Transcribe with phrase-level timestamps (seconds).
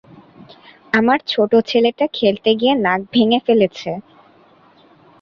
[0.93, 3.91] আমার ছোট ছেলেটা খেলতে গিয়ে নাক ভেঙে ফেলেছে।